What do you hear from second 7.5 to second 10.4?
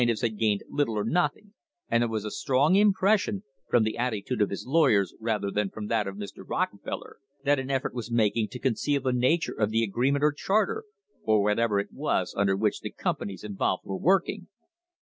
an effort was making to conceal the nature of the agreement or